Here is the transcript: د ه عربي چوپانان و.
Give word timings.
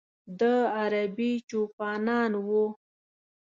د 0.39 0.41
ه 0.57 0.61
عربي 0.77 1.31
چوپانان 1.49 2.31
و. 2.47 2.49